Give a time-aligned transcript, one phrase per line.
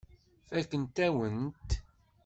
[0.49, 1.69] Fakkent-awen-t.